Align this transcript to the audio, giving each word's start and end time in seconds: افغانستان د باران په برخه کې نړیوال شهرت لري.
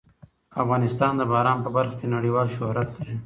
افغانستان 0.63 1.13
د 1.17 1.21
باران 1.31 1.57
په 1.65 1.69
برخه 1.75 1.95
کې 1.99 2.07
نړیوال 2.15 2.47
شهرت 2.57 2.89
لري. 2.97 3.15